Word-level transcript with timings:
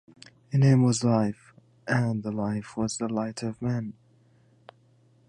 In 0.51 0.63
him 0.63 0.81
was 0.81 1.03
life, 1.03 1.53
and 1.87 2.23
the 2.23 2.31
life 2.31 2.75
was 2.75 2.97
the 2.97 3.07
light 3.07 3.43
of 3.43 3.61
men. 3.61 3.93